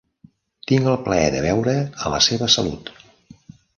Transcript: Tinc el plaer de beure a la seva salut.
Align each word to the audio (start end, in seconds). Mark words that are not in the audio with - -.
Tinc 0.71 0.87
el 0.93 0.95
plaer 1.09 1.27
de 1.35 1.43
beure 1.47 1.75
a 2.07 2.15
la 2.15 2.23
seva 2.29 2.49
salut. 2.55 2.91